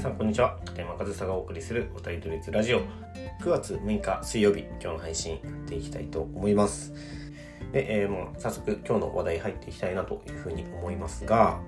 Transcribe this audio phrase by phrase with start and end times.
[0.00, 0.56] さんこんにちは。
[0.64, 2.80] 片山和沙がお送りするおたりと列ラジオ。
[3.42, 6.94] 9月6日水曜日今日の配信やっていきたいと思います。
[7.70, 11.60] で、えー、もう早速今日の話題入っていきたいなというふうに思いますが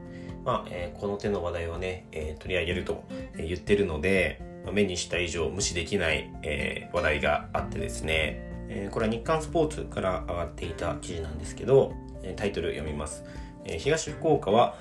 [0.46, 3.04] まあ、えー、この手の話題をね、えー、取り上げると
[3.36, 4.40] 言ってるので
[4.72, 11.92] 目にした以上無視できない、え、話題があってですね、えこれは日刊スポーツから上がっていた記事なんですけど
[12.36, 13.24] タイトル読みます、
[13.66, 14.78] え東福岡は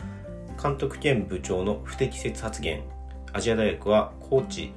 [0.62, 3.01] 監督兼部長の不適切発言。
[3.34, 4.74] アジア大学はコーチ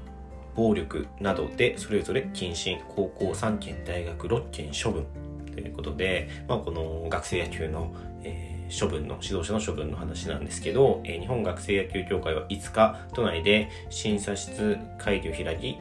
[0.55, 5.07] 暴力などでそれぞれ謹慎高校3件大学6件処分。
[5.53, 15.79] ということで、まあ、この学生野球の、えー、処分の指導者の処分の話なんですけど、えー、日本学生野球協会は5日都内で審査室会議を開き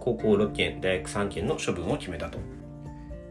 [0.00, 2.38] 高校6件大学3件の処分を決めたと。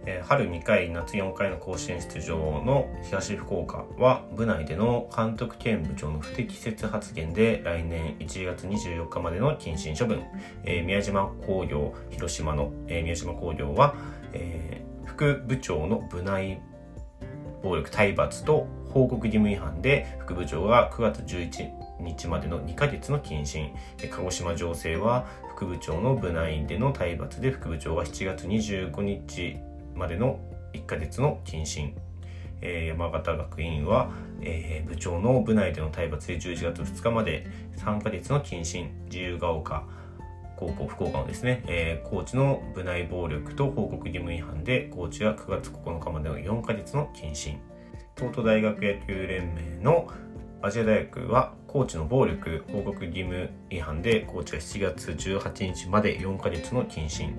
[0.10, 10.24] え春2回夏4回の甲子園出場の東福岡は部内での監督兼部長の不適切発言で来年1月24日までの謹慎処分、
[10.64, 13.96] えー、宮島工業広島の、えー、宮島工業は、
[14.32, 16.62] えー、副部長の部内
[17.62, 23.74] 暴力体罰と報告義務違反で副部長が9月11日までの2ヶ月の謹慎。
[24.10, 29.58] 鹿児島情勢は副部長の部内での体罰で副部長は7月25日
[29.98, 30.40] までの
[30.74, 31.96] 1ヶ月の謹慎、
[32.62, 38.92] えー、山形学院は、えー、部長の部内での体罰で11月2日まで3ヶ月の謹慎。
[39.06, 39.84] 自由が丘
[40.58, 47.60] 高校福岡のですね、えー、コーチの部内暴力と報告義務違反でコーチは9月9日までの4ヶ月の謹慎。
[48.16, 50.08] 東都大学野球連盟の
[50.64, 57.38] アジア大学はコーチの暴力報告義務違反でコーチは7月18日まで4ヶ月の謹慎。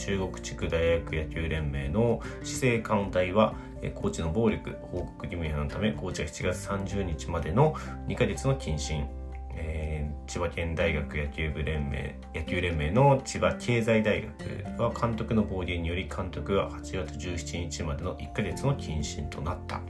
[0.00, 3.54] 中国地区大学野球連盟の市政艦隊は
[3.94, 7.74] コーチの暴力報告義務違反のためコーチは7月30日までの
[8.08, 9.06] 2ヶ月の謹慎、
[9.54, 19.82] えー、千葉県大学野球部連盟野球連盟の千葉経済大学は監督の暴言により監督は8月17日までの1ヶ月の謹慎となった。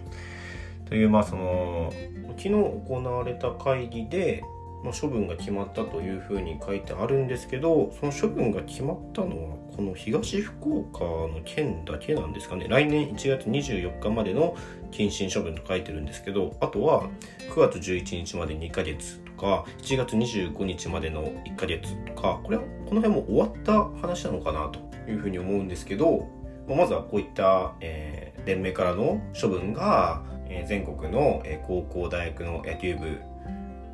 [0.86, 1.92] というまあその
[2.30, 4.42] 昨日行われた会議で
[4.82, 12.66] まあ、処分が決まったというふうに書いてあるんですけどその処分が決まったのはこの東福岡の県だけなんですかね。
[12.68, 14.56] 来年1月24日までの
[14.90, 17.08] 謹慎処分と書いてるんですけどあとは
[17.54, 24.80] 9月11日まで2ヶ月とか7月25日までの1ヶ月とかこれはこの辺も終わった話なのかなと
[25.10, 26.28] いうふうに思うんですけど
[26.68, 30.22] まずはこういった、えー、連盟からの処分が、
[30.66, 33.18] 全国の、高校大学の野球部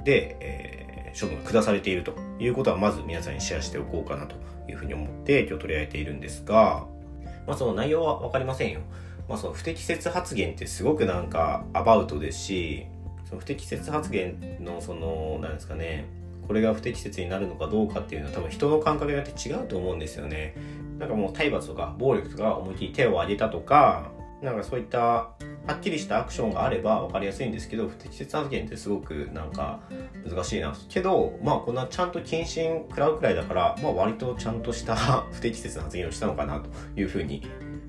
[0.07, 4.37] で、えー、処分が下されているということはまず皆さんにシェアしておこうかなと
[4.71, 6.87] いうふうに思って今日取り上げているんですが、
[7.47, 8.81] まあその内容はわかりませんよ。
[9.29, 12.87] まあその不適切発言ってすごくなんかアバウトですし、
[13.29, 16.05] その不適切発言のその、なんですかね、
[16.47, 20.55] これが不適切になるのかどうかっていうのは多分人の感覚によって違うと思うんですよね。
[21.01, 24.13] なんかもう体罰とか暴力とか思いっきり手を挙げたとか、
[24.43, 25.35] なんかそういったは
[25.73, 29.81] っきりしたアクションがあれば分かりやすいんですけど不適切発言ってすごくなんか
[30.29, 30.75] 難しいな。
[30.89, 34.95] けどまあこんなちゃんと謹慎食らうくらいだから、まあ、割とちゃんとした
[35.33, 36.69] 不適切な発言をしたのかなと
[37.01, 37.43] いうふうに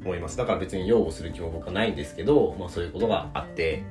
[0.04, 0.38] 思います。
[0.38, 3.84] だから別に擁護する気も僕はないんですけど、まあ、そういうことがあって。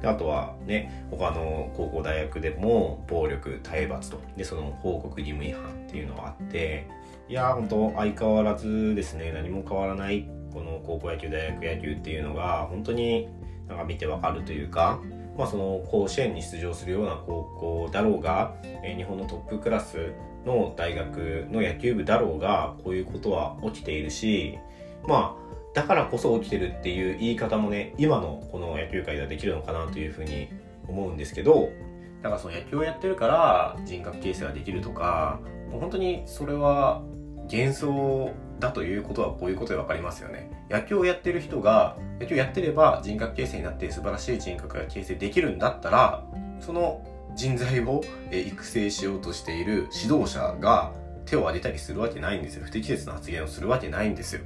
[0.00, 4.20] であとはね他の高校大学でも暴力体罰と。
[4.36, 6.86] でその報告義務違反っていうのがあって。
[7.28, 9.32] いやー本当相変わらずですね。
[9.32, 13.28] 何も変わらないこの高校野球大学野球っていうのが本当に
[13.66, 15.00] なんか見てわかるというか、
[15.36, 20.12] まあ、その甲子園に出場するような高校だろうが、え日本のトップクラス
[20.44, 24.58] の大学の野球部だろうがこういうことは起きているし
[25.06, 30.48] まあだからこそ起きてるっていう言い方もね今のこの野球界ではできるのかなというふうに
[30.86, 31.70] 思うんですけど
[32.22, 35.40] だからその野球をやってるから人格形成ができるとか
[35.70, 37.02] もう本当にそれは
[37.50, 40.50] 幻想だということはこういうことで分かりますよね。
[40.70, 46.24] 野球をやってる人が野球をやってれば人格形成になって素晴らしい人格が形成できるんだったら
[46.60, 50.92] その人材を育成しようとしている指導者が
[51.26, 52.64] 手を挙げたりするわけないんですよ。
[52.64, 54.42] 不適切な発言をするわけないんですよ。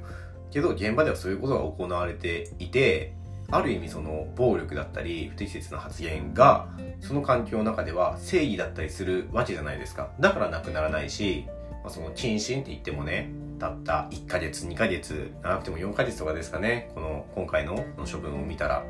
[0.51, 3.13] けど現場ではそういうことが行われていて
[3.51, 6.67] ある意味その暴力だったり不適切な発言が
[6.99, 10.09] その環境の中では正義だったりするわけじゃないですか。
[10.19, 11.45] だからなくならないし
[11.83, 13.29] まあ、その謹慎って言ってもね
[13.59, 18.83] たった1ヶ月2ヶ月長くても4ヶ月とかですかねこの今回のの処分を見たら。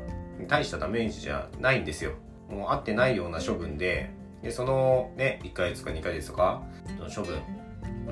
[0.46, 2.12] 大したダメージじゃないんですよ。
[2.48, 4.10] もう合ってないような処分で
[4.42, 6.62] でそのね1ヶ月か2ヶ月とか
[6.98, 7.40] の処分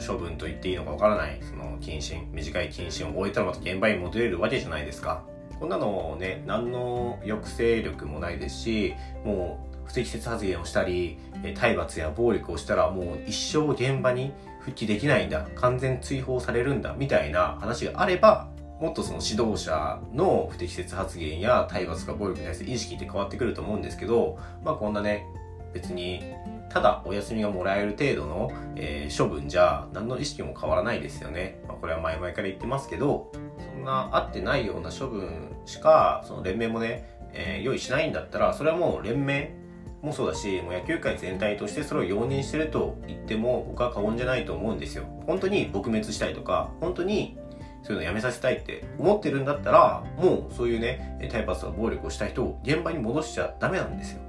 [0.07, 5.25] 処分と言っていいのかわからないその謹慎短い謹慎を終えたらまた現場に戻れるわけじゃないですか。
[5.59, 8.95] こんなのね何の抑制力もないですし
[9.25, 11.19] もう不適切発言をしたり、
[11.55, 18.49] 体罰や暴力をしたらもう一生現場に復帰できないんだ、完全追放されるんだ、みたいな話があれば、
[18.81, 25.27] もっとその指導者の不適切発言や体罰とか暴力に対する意識って変わってくると思うんですけど、まあこんなね、
[25.73, 26.23] 別に
[26.71, 31.61] ただお休みがもらえる程度の、えー、処分じゃ何の意識も変わらないですよね。
[31.67, 39.55] まあ、これは前々から言ってますけど、そんな合ってないような処分しか、その連盟もね、えー、用意しないんだったら、それはもう連盟
[40.03, 45.05] もそうだし、もう野球界全体としてそれを容認してると言っても僕は過言じゃないと思うんですよ。
[45.27, 47.37] 本当に撲滅したいとか、本当に
[47.83, 54.21] そういうのやめさせたいって思ってるんだったら、もうそういうね、体罰とか暴力をした人を現場に戻しちゃダメなんですよ。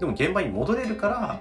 [0.00, 1.40] でも現場に戻れるから、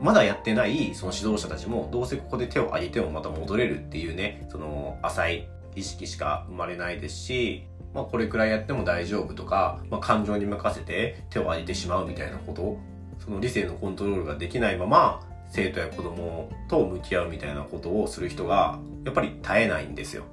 [0.00, 12.76] まだやってないその指導者たちもどうせここで手を挙げてもまた戻れるっていうねその浅い意識しか生まれないですし、まあ、これくらいやっても大丈夫とか、まあ、感情に任せて手を挙げてしまうみたいなこと
[13.18, 15.20] その理性のコントロールができないまま
[15.50, 20.24] 生徒や子供と向き合うみたいなことをする人がやっぱり絶えないんですよ。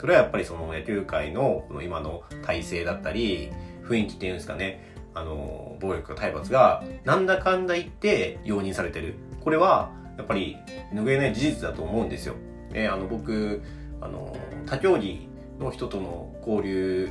[0.00, 3.50] それはやっぱりその野球界のこの今の体制だったり
[3.84, 9.14] 雰囲気っていうんですかねあの、暴力体罰が、なんだかんだ言って容認されてる。
[9.40, 10.56] これは、やっぱり、
[10.92, 12.34] 拭えない事実だと思うんですよ。
[12.72, 13.62] えー、あの、僕、
[14.00, 15.28] あの、他競技
[15.58, 17.10] の人との交流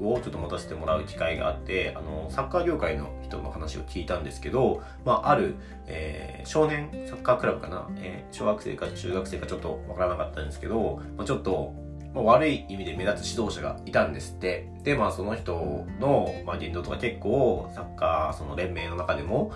[0.00, 5.56] をちょっと持たせてもらう機会があって、あの、サッカー業界の人の話を聞いたんですけど、まあ、ある、
[5.86, 11.74] えー、少年サッカークラブかな、えー、小学生か中学生かちょっとわからなかったんですけど、まあ、ちょっと、
[12.14, 14.68] まあ、悪い意味で目立つ指導者がいたんですって。
[14.82, 19.52] で、まあその人の、まあ、言動とか結構サッカーその連盟の中でも、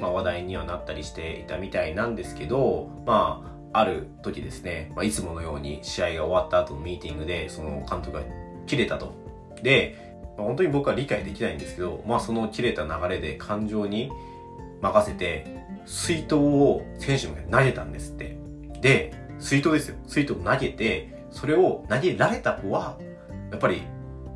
[0.00, 8.22] まあ、話題にはなったりしていたみたいなんですけど、まあある時ですね、まあ、いつものように試合が終わった後のミーティングでその監督が
[8.66, 9.19] 切れたと。
[9.62, 9.96] で、
[10.36, 14.10] まあ、本当に僕は理解できないんですけど、まあその切れた流れで感情に
[14.80, 15.46] 任せて
[15.86, 18.36] 水筒を選手に投げたんですって。
[18.80, 19.96] で、水筒ですよ。
[20.06, 22.98] 水筒を投げて、それを投げられた子は、
[23.50, 23.82] やっぱり、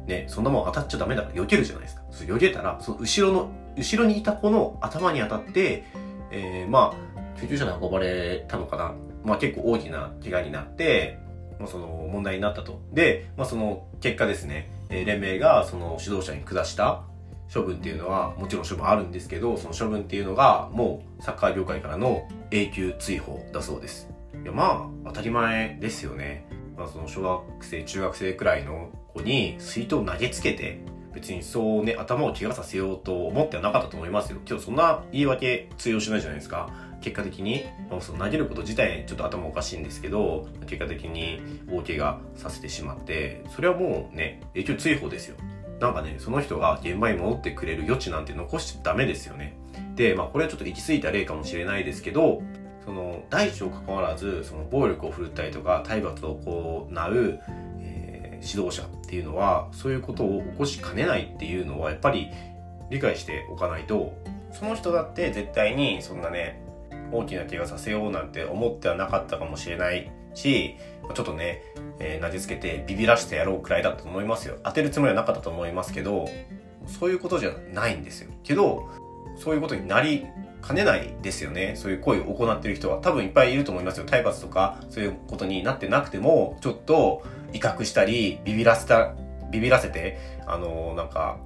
[0.06, 2.02] ね、そんなもん当たっちゃダメだから避けるじゃないですか。
[2.10, 5.84] それ避けたら、その後ろの、後ろにいた子の頭に当たって、
[6.30, 8.94] えー、まあ、救急車で運ばれたのかな。
[9.24, 11.18] まあ結構大きな怪我になって、
[11.58, 12.80] まあその問題になったと。
[12.92, 17.02] で、まあその結果ですね、え連盟がその指導者に下した
[17.52, 24.08] 処分っていうのはもちろん処分あるんですけど、その処分っていうのがもうサッカー業界からの永久追放だそうです。
[24.42, 26.46] いやまあ当たり前ですよね。
[26.76, 30.80] まあ、その小学生中学生くらいの子に水筒を投げつけて
[31.14, 36.70] 別にそうね頭を怪我させようと思ってはなかったと思いますよ今日そんな言い訳通用しないじゃないですか
[37.04, 41.38] 結果的に、まあ、その投げること自体ちょっと頭おかしいんですけど結果的に
[41.70, 45.36] 大怪我させてしまってそれはもうね影響追放ですよ。
[45.80, 49.54] なんかねその人が現場に戻ってくれる余地なんて残しちゃダメですよね。
[49.96, 52.42] でまあこれはちょっと行き過ぎた例かもしれないですけど
[52.86, 57.40] その大小関わらずその暴力を振るったりとか体罰を行う、
[57.80, 62.30] えー、指導者っていうのはそういうことを起こしかねないっていうのはやっぱり
[62.88, 64.14] 理解しておかないと
[64.52, 66.63] その人だって絶対にそんなね
[67.12, 70.76] 大きな怪我させようなんて思ってはなかったかもしれないし
[71.14, 71.62] ちょっとね、
[71.98, 76.28] えー、投げつけてビビらしてやろうくらいだったと思いますよ当てるつもりはなかったと思いますけど
[76.86, 78.88] そういうことじゃないんですよけど
[79.36, 80.26] そういうことになり
[80.66, 81.74] 兼ねないですよね。
[81.76, 84.06] そういう行為を行ってる人は多分いっぱいいると思いますよ。
[84.06, 89.14] 体罰とかそういうことになってなくても、ちょっと威嚇したり、ビビらせた、
[89.50, 91.38] ビビらせて、あの、なんか、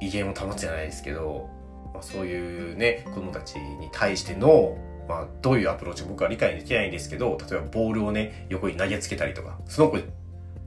[0.00, 1.48] 威厳を保つじゃないですけど、
[1.92, 4.76] まあ、そういうね、子供たちに対しての、
[5.08, 9.98] まあ、どういうアプローチ僕は理解できないんですけど、例えばボールをね、横に投げつけたりとか、その子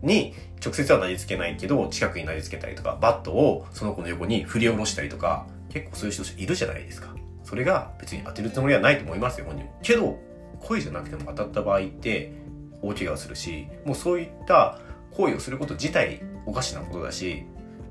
[0.01, 7.15] に直接は投げつけないけど、近くに投げつけたりとか、バットをその子の横に振り下ろしたりとか、結構そういう人いるじゃないですか。
[7.43, 9.79] それが別に当てるつもりはないと思いますよ、本人も。
[9.81, 10.17] けど、
[10.61, 12.31] 恋じゃなくても当たった場合って
[12.81, 14.79] 大怪我をするし、もうそういった
[15.11, 17.43] 行為をすること自体おかしなことだし、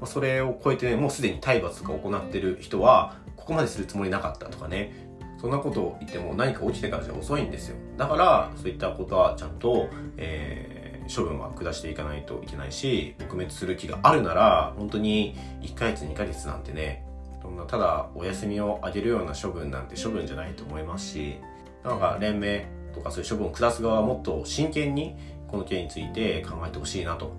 [0.05, 5.04] それを超えてね、もうすでに体罰とか行ってる人は、ここまでするつもりなかったとかね、
[5.45, 7.77] そんなこと言っても何か起きてからじゃ遅いんですよ。
[7.99, 17.05] だから、そういったことはちゃんと、えー、処分は下していかないといけないし、撲滅する気があるなら、本当に1ヶ月2ヶ月なんてね、
[17.43, 21.37] そんなただお休みをあげるような処分なんて処分じゃないと思いますし
[21.85, 25.15] なんか連盟とかそういう処分を下す側はもっと真剣に
[25.49, 27.37] この件について考えてほしいなと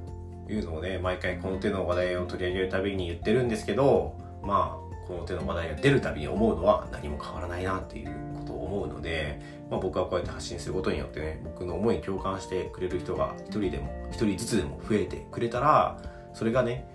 [0.47, 8.09] いうのをね毎回この手の話題を取り上げるたびに言ってるんですけどまあこの手の話題が出るたびに思うのは何も変わらないなっていう
[8.39, 15.97] ことを思うので、まあ、僕はこうやって発信することによってね僕の思いに共感してくれる人が一人でも一人ずつでも増えてくれたら
[16.33, 16.87] それがね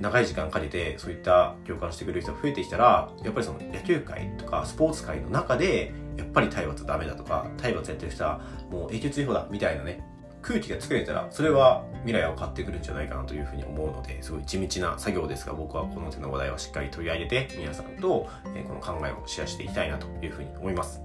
[0.00, 8.40] 長い時間かけてそういった共感してくれる人が増えてきたら、やっぱりその野球界とかスポーツ界の中で、やっぱり体罰ダメだとか、体罰やってる人は
[8.70, 10.00] もう永久追放だみたいなね、
[10.42, 18.28] 空気が作れたら、それは未来を買ってくるんじゃないかなというふうに思うので、すごい地道な作業ですが、僕はこの手の話題はしっかり取り上げて、皆さんと、
[18.66, 21.02] この考えをシェアしていきたいなというふうに思います。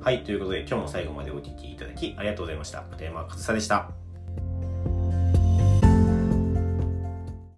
[0.00, 2.82] はい、ということで今日も最後までお聴きいただきありがとうございました。
[2.90, 3.99] 片山和沙でした。